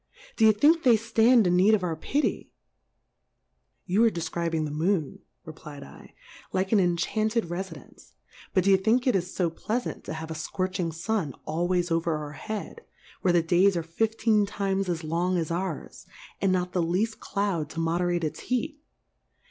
[0.35, 2.49] D'ye think then they ftand in need of our Pitty?
[3.85, 8.13] You are defcribing the Moon, reply ^/, like an enchanted Refidence;
[8.51, 12.31] but d'ye think it is fo pleafant to have a fcorching Sun always over our
[12.33, 12.81] Head,
[13.21, 16.07] where the Days arc fifteen times as long as ours,
[16.41, 18.81] and not the leaft Cloud to mo derate its Heat